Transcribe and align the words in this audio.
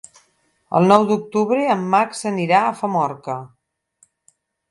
El 0.79 0.87
nou 0.91 1.03
d'octubre 1.09 1.67
en 1.75 1.83
Max 1.91 2.25
anirà 2.31 2.63
a 2.69 2.73
Famorca. 2.81 3.37